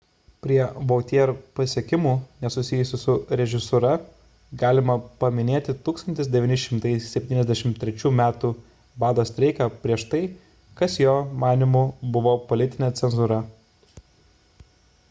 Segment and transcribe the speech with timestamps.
[0.43, 2.13] prie vautier pasiekimų
[2.45, 3.91] nesusijusių su režisūra
[4.63, 8.23] galima paminėti 1973 m
[9.05, 10.23] bado streiką prieš tai
[10.83, 11.15] kas jo
[11.47, 11.85] manymu
[12.19, 13.39] buvo politinė cenzūra